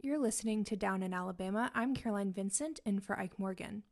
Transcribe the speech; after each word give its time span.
You're 0.00 0.20
listening 0.20 0.62
to 0.66 0.76
Down 0.76 1.02
in 1.02 1.12
Alabama. 1.12 1.72
I'm 1.74 1.92
Caroline 1.92 2.32
Vincent, 2.32 2.78
in 2.86 3.00
for 3.00 3.18
Ike 3.18 3.36
Morgan. 3.36 3.82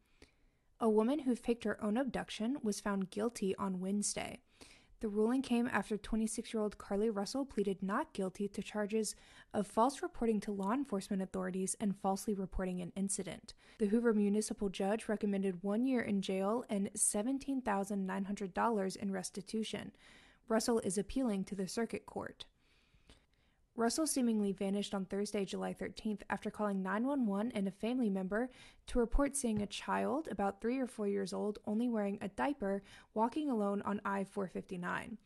A 0.78 0.88
woman 0.88 1.18
who 1.18 1.34
faked 1.34 1.64
her 1.64 1.82
own 1.82 1.96
abduction 1.96 2.58
was 2.62 2.78
found 2.78 3.10
guilty 3.10 3.56
on 3.56 3.80
Wednesday. 3.80 4.38
The 5.00 5.08
ruling 5.08 5.42
came 5.42 5.66
after 5.66 5.98
26 5.98 6.54
year 6.54 6.62
old 6.62 6.78
Carlee 6.78 7.10
Russell 7.12 7.44
pleaded 7.44 7.82
not 7.82 8.12
guilty 8.12 8.46
to 8.46 8.62
charges 8.62 9.16
of 9.52 9.66
false 9.66 10.00
reporting 10.00 10.38
to 10.42 10.52
law 10.52 10.70
enforcement 10.70 11.22
authorities 11.22 11.74
and 11.80 11.96
falsely 11.96 12.34
reporting 12.34 12.80
an 12.80 12.92
incident. 12.94 13.54
The 13.78 13.86
Hoover 13.86 14.14
municipal 14.14 14.68
judge 14.68 15.08
recommended 15.08 15.64
one 15.64 15.86
year 15.86 16.02
in 16.02 16.22
jail 16.22 16.64
and 16.70 16.88
$17,900 16.96 18.96
in 18.96 19.10
restitution. 19.10 19.90
Russell 20.48 20.78
is 20.84 20.98
appealing 20.98 21.42
to 21.46 21.56
the 21.56 21.66
circuit 21.66 22.06
court. 22.06 22.46
Russell 23.76 24.06
seemingly 24.06 24.52
vanished 24.52 24.94
on 24.94 25.04
Thursday, 25.04 25.44
July 25.44 25.74
13th, 25.74 26.22
after 26.30 26.50
calling 26.50 26.82
911 26.82 27.52
and 27.54 27.68
a 27.68 27.70
family 27.70 28.08
member 28.08 28.48
to 28.86 28.98
report 28.98 29.36
seeing 29.36 29.60
a 29.60 29.66
child, 29.66 30.28
about 30.30 30.60
three 30.62 30.78
or 30.78 30.86
four 30.86 31.06
years 31.06 31.34
old, 31.34 31.58
only 31.66 31.86
wearing 31.88 32.18
a 32.22 32.28
diaper, 32.28 32.82
walking 33.12 33.50
alone 33.50 33.82
on 33.82 34.00
I 34.02 34.24
459. 34.24 35.18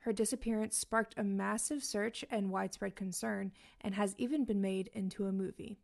Her 0.00 0.12
disappearance 0.12 0.76
sparked 0.76 1.14
a 1.16 1.22
massive 1.22 1.84
search 1.84 2.24
and 2.28 2.50
widespread 2.50 2.96
concern, 2.96 3.52
and 3.80 3.94
has 3.94 4.16
even 4.18 4.44
been 4.44 4.60
made 4.60 4.90
into 4.94 5.26
a 5.26 5.32
movie. 5.32 5.78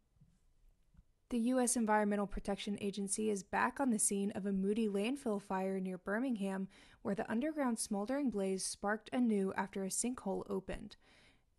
The 1.30 1.38
U.S. 1.38 1.76
Environmental 1.76 2.26
Protection 2.26 2.78
Agency 2.80 3.30
is 3.30 3.45
back 3.45 3.78
on 3.78 3.90
the 3.90 3.98
scene 3.98 4.32
of 4.32 4.45
a 4.45 4.52
Moody 4.52 4.88
landfill 4.88 5.40
fire 5.40 5.78
near 5.78 5.98
Birmingham, 5.98 6.66
where 7.02 7.14
the 7.14 7.30
underground 7.30 7.78
smoldering 7.78 8.30
blaze 8.30 8.64
sparked 8.64 9.09
anew 9.12 9.52
after 9.56 9.84
a 9.84 9.88
sinkhole 9.88 10.42
opened. 10.50 10.96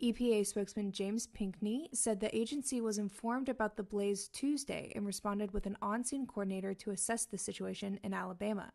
EPA 0.02 0.48
spokesman 0.48 0.94
James 0.94 1.27
Pinkney 1.27 1.89
said 1.94 2.21
the 2.21 2.34
agency 2.34 2.80
was 2.80 2.98
informed 2.98 3.49
about 3.49 3.76
the 3.76 3.84
blaze 3.84 4.30
Tuesday 4.30 4.94
and 4.95 5.05
responded 5.05 5.52
with 5.52 5.66
an 5.66 5.75
on 5.81 6.06
scene 6.06 6.25
coordinator 6.25 6.73
to 6.73 6.91
assess 6.91 7.25
the 7.25 7.38
situation 7.38 8.00
in 8.02 8.14
Alabama. 8.14 8.72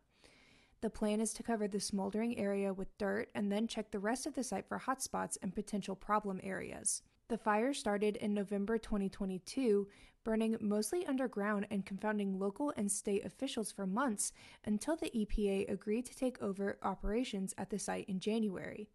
The 0.81 0.91
plan 0.91 1.19
is 1.19 1.33
to 1.33 1.41
cover 1.41 1.67
the 1.67 1.79
smoldering 1.79 2.37
area 2.37 2.71
with 2.71 2.95
dirt 2.99 3.29
and 3.33 3.51
then 3.51 3.67
check 3.67 3.89
the 3.89 3.97
rest 3.97 4.27
of 4.27 4.35
the 4.35 4.43
site 4.43 4.67
for 4.67 4.77
hotspots 4.77 5.35
and 5.41 5.55
potential 5.55 5.95
problem 5.95 6.39
areas. 6.43 7.01
The 7.27 7.39
fire 7.39 7.73
started 7.73 8.17
in 8.17 8.35
November 8.35 8.77
2022, 8.77 9.87
burning 10.23 10.57
mostly 10.61 11.07
underground 11.07 11.65
and 11.71 11.87
confounding 11.87 12.37
local 12.37 12.71
and 12.77 12.91
state 12.91 13.25
officials 13.25 13.71
for 13.71 13.87
months 13.87 14.31
until 14.63 14.95
the 14.95 15.09
EPA 15.09 15.71
agreed 15.71 16.05
to 16.05 16.15
take 16.15 16.39
over 16.39 16.77
operations 16.83 17.55
at 17.57 17.71
the 17.71 17.79
site 17.79 18.07
in 18.07 18.19
January. 18.19 18.89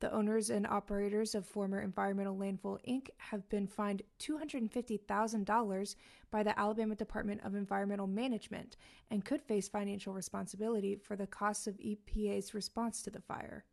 The 0.00 0.12
owners 0.12 0.50
and 0.50 0.64
operators 0.64 1.34
of 1.34 1.44
former 1.44 1.80
Environmental 1.80 2.36
Landfill 2.36 2.78
Inc. 2.86 3.08
have 3.16 3.48
been 3.48 3.66
fined 3.66 4.02
$250,000 4.20 5.94
by 6.30 6.42
the 6.44 6.58
Alabama 6.58 6.94
Department 6.94 7.40
of 7.44 7.56
Environmental 7.56 8.06
Management 8.06 8.76
and 9.10 9.24
could 9.24 9.42
face 9.42 9.68
financial 9.68 10.12
responsibility 10.12 10.94
for 10.94 11.16
the 11.16 11.26
costs 11.26 11.66
of 11.66 11.78
EPA's 11.78 12.54
response 12.54 13.02
to 13.02 13.10
the 13.10 13.20
fire. 13.20 13.64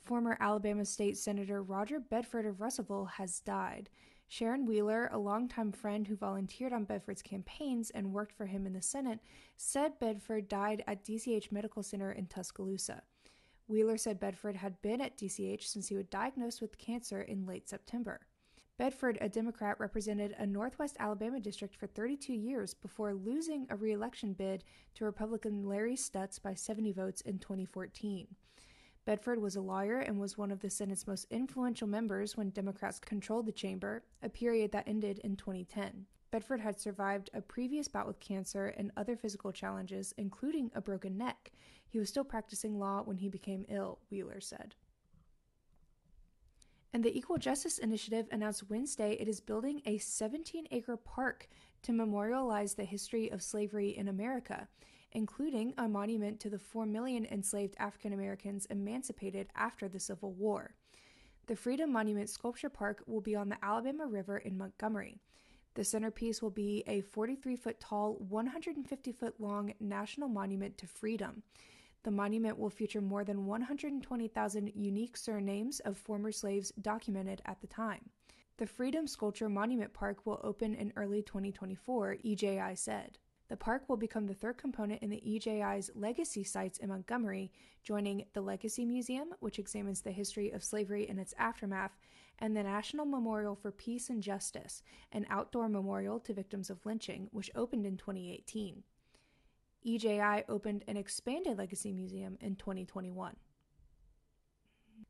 Former 0.00 0.38
Alabama 0.40 0.86
State 0.86 1.18
Senator 1.18 1.62
Roger 1.62 2.00
Bedford 2.00 2.46
of 2.46 2.60
Russellville 2.60 3.06
has 3.06 3.40
died. 3.40 3.90
Sharon 4.28 4.64
Wheeler, 4.64 5.10
a 5.12 5.18
longtime 5.18 5.72
friend 5.72 6.06
who 6.06 6.16
volunteered 6.16 6.72
on 6.72 6.84
Bedford's 6.84 7.22
campaigns 7.22 7.90
and 7.90 8.14
worked 8.14 8.32
for 8.32 8.46
him 8.46 8.66
in 8.66 8.72
the 8.72 8.80
Senate, 8.82 9.20
said 9.58 9.98
Bedford 9.98 10.48
died 10.48 10.82
at 10.86 11.04
DCH 11.04 11.52
Medical 11.52 11.82
Center 11.82 12.12
in 12.12 12.26
Tuscaloosa. 12.26 13.02
Wheeler 13.66 13.96
said 13.96 14.20
Bedford 14.20 14.56
had 14.56 14.80
been 14.82 15.00
at 15.00 15.16
DCH 15.16 15.62
since 15.62 15.88
he 15.88 15.94
was 15.94 16.06
diagnosed 16.06 16.60
with 16.60 16.78
cancer 16.78 17.22
in 17.22 17.46
late 17.46 17.68
September. 17.68 18.20
Bedford, 18.76 19.18
a 19.20 19.28
Democrat, 19.28 19.78
represented 19.78 20.34
a 20.36 20.46
Northwest 20.46 20.96
Alabama 20.98 21.38
district 21.38 21.76
for 21.76 21.86
32 21.86 22.32
years 22.32 22.74
before 22.74 23.14
losing 23.14 23.66
a 23.70 23.76
reelection 23.76 24.32
bid 24.32 24.64
to 24.94 25.04
Republican 25.04 25.68
Larry 25.68 25.94
Stutts 25.94 26.40
by 26.40 26.54
70 26.54 26.92
votes 26.92 27.20
in 27.20 27.38
2014. 27.38 28.26
Bedford 29.04 29.40
was 29.40 29.54
a 29.54 29.60
lawyer 29.60 29.98
and 29.98 30.18
was 30.18 30.36
one 30.36 30.50
of 30.50 30.60
the 30.60 30.70
Senate's 30.70 31.06
most 31.06 31.26
influential 31.30 31.86
members 31.86 32.36
when 32.36 32.50
Democrats 32.50 32.98
controlled 32.98 33.46
the 33.46 33.52
chamber, 33.52 34.02
a 34.22 34.28
period 34.28 34.72
that 34.72 34.88
ended 34.88 35.20
in 35.22 35.36
2010. 35.36 36.06
Bedford 36.34 36.62
had 36.62 36.80
survived 36.80 37.30
a 37.32 37.40
previous 37.40 37.86
bout 37.86 38.08
with 38.08 38.18
cancer 38.18 38.66
and 38.76 38.90
other 38.96 39.14
physical 39.14 39.52
challenges, 39.52 40.12
including 40.18 40.68
a 40.74 40.80
broken 40.80 41.16
neck. 41.16 41.52
He 41.86 42.00
was 42.00 42.08
still 42.08 42.24
practicing 42.24 42.76
law 42.76 43.02
when 43.04 43.18
he 43.18 43.28
became 43.28 43.64
ill, 43.68 44.00
Wheeler 44.10 44.40
said. 44.40 44.74
And 46.92 47.04
the 47.04 47.16
Equal 47.16 47.38
Justice 47.38 47.78
Initiative 47.78 48.26
announced 48.32 48.68
Wednesday 48.68 49.12
it 49.12 49.28
is 49.28 49.40
building 49.40 49.80
a 49.86 49.98
17 49.98 50.66
acre 50.72 50.96
park 50.96 51.48
to 51.82 51.92
memorialize 51.92 52.74
the 52.74 52.82
history 52.82 53.30
of 53.30 53.40
slavery 53.40 53.96
in 53.96 54.08
America, 54.08 54.66
including 55.12 55.72
a 55.78 55.86
monument 55.86 56.40
to 56.40 56.50
the 56.50 56.58
4 56.58 56.84
million 56.84 57.26
enslaved 57.26 57.76
African 57.78 58.12
Americans 58.12 58.66
emancipated 58.70 59.46
after 59.54 59.88
the 59.88 60.00
Civil 60.00 60.32
War. 60.32 60.74
The 61.46 61.54
Freedom 61.54 61.92
Monument 61.92 62.28
Sculpture 62.28 62.70
Park 62.70 63.04
will 63.06 63.20
be 63.20 63.36
on 63.36 63.50
the 63.50 63.64
Alabama 63.64 64.08
River 64.08 64.38
in 64.38 64.58
Montgomery. 64.58 65.20
The 65.74 65.84
centerpiece 65.84 66.40
will 66.40 66.50
be 66.50 66.84
a 66.86 67.00
43 67.00 67.56
foot 67.56 67.80
tall, 67.80 68.14
150 68.28 69.12
foot 69.12 69.40
long 69.40 69.74
national 69.80 70.28
monument 70.28 70.78
to 70.78 70.86
freedom. 70.86 71.42
The 72.04 72.10
monument 72.10 72.58
will 72.58 72.70
feature 72.70 73.00
more 73.00 73.24
than 73.24 73.46
120,000 73.46 74.72
unique 74.74 75.16
surnames 75.16 75.80
of 75.80 75.96
former 75.96 76.30
slaves 76.30 76.70
documented 76.80 77.42
at 77.44 77.60
the 77.60 77.66
time. 77.66 78.10
The 78.58 78.66
Freedom 78.66 79.08
Sculpture 79.08 79.48
Monument 79.48 79.92
Park 79.92 80.24
will 80.24 80.40
open 80.44 80.74
in 80.74 80.92
early 80.94 81.22
2024, 81.22 82.18
EJI 82.24 82.76
said. 82.76 83.18
The 83.48 83.56
park 83.56 83.88
will 83.88 83.96
become 83.96 84.26
the 84.26 84.34
third 84.34 84.56
component 84.56 85.02
in 85.02 85.10
the 85.10 85.22
EJI's 85.26 85.90
legacy 85.94 86.44
sites 86.44 86.78
in 86.78 86.88
Montgomery, 86.88 87.52
joining 87.82 88.24
the 88.32 88.40
Legacy 88.40 88.86
Museum, 88.86 89.34
which 89.40 89.58
examines 89.58 90.00
the 90.00 90.12
history 90.12 90.50
of 90.50 90.64
slavery 90.64 91.06
and 91.08 91.20
its 91.20 91.34
aftermath, 91.36 91.96
and 92.38 92.56
the 92.56 92.62
National 92.62 93.04
Memorial 93.04 93.54
for 93.54 93.70
Peace 93.70 94.08
and 94.08 94.22
Justice, 94.22 94.82
an 95.12 95.26
outdoor 95.28 95.68
memorial 95.68 96.18
to 96.20 96.32
victims 96.32 96.70
of 96.70 96.84
lynching, 96.86 97.28
which 97.32 97.50
opened 97.54 97.84
in 97.84 97.96
2018. 97.96 98.82
EJI 99.86 100.44
opened 100.48 100.82
an 100.88 100.96
expanded 100.96 101.58
Legacy 101.58 101.92
Museum 101.92 102.38
in 102.40 102.56
2021. 102.56 103.36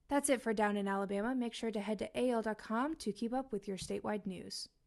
That's 0.08 0.28
it 0.28 0.42
for 0.42 0.52
Down 0.52 0.76
in 0.76 0.88
Alabama. 0.88 1.34
Make 1.34 1.54
sure 1.54 1.70
to 1.70 1.80
head 1.80 1.98
to 2.00 2.30
AL.com 2.30 2.96
to 2.96 3.12
keep 3.12 3.32
up 3.32 3.52
with 3.52 3.68
your 3.68 3.78
statewide 3.78 4.26
news. 4.26 4.68